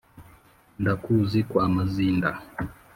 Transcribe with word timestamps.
ndakuzi 0.81 1.39
kwa 1.49 1.65
mazinda 1.75 2.29